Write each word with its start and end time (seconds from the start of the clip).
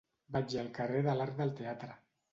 Vaig 0.35 0.55
al 0.61 0.71
carrer 0.79 1.03
de 1.09 1.15
l'Arc 1.21 1.37
del 1.43 1.57
Teatre. 1.61 1.99